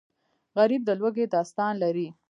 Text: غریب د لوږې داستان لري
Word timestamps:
غریب 0.57 0.81
د 0.85 0.89
لوږې 0.99 1.25
داستان 1.35 1.73
لري 1.83 2.07